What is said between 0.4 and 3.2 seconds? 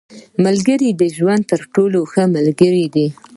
•ملګری د ژوند تر ټولو ښه ملګری دی.